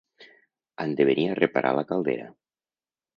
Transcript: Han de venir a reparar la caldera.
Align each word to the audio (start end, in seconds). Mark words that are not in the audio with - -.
Han 0.83 0.95
de 1.01 1.05
venir 1.09 1.25
a 1.33 1.37
reparar 1.39 1.73
la 1.81 1.83
caldera. 1.91 2.25